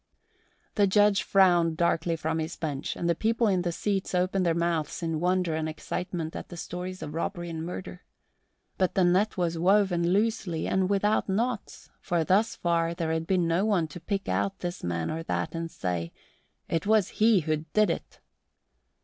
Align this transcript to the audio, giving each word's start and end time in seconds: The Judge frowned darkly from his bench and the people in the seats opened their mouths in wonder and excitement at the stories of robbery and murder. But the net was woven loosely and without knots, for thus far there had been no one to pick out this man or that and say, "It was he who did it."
The 0.73 0.87
Judge 0.87 1.21
frowned 1.21 1.77
darkly 1.77 2.15
from 2.15 2.39
his 2.39 2.55
bench 2.55 2.95
and 2.95 3.07
the 3.07 3.13
people 3.13 3.45
in 3.45 3.61
the 3.61 3.71
seats 3.71 4.15
opened 4.15 4.47
their 4.47 4.55
mouths 4.55 5.03
in 5.03 5.19
wonder 5.19 5.53
and 5.53 5.69
excitement 5.69 6.35
at 6.35 6.49
the 6.49 6.57
stories 6.57 7.03
of 7.03 7.13
robbery 7.13 7.51
and 7.51 7.63
murder. 7.63 8.01
But 8.79 8.95
the 8.95 9.03
net 9.03 9.37
was 9.37 9.59
woven 9.59 10.11
loosely 10.11 10.67
and 10.67 10.89
without 10.89 11.29
knots, 11.29 11.91
for 11.99 12.23
thus 12.23 12.55
far 12.55 12.95
there 12.95 13.11
had 13.11 13.27
been 13.27 13.47
no 13.47 13.63
one 13.63 13.87
to 13.89 13.99
pick 13.99 14.27
out 14.27 14.57
this 14.61 14.83
man 14.83 15.11
or 15.11 15.21
that 15.21 15.53
and 15.53 15.69
say, 15.69 16.11
"It 16.67 16.87
was 16.87 17.09
he 17.21 17.41
who 17.41 17.57
did 17.71 17.91
it." 17.91 18.21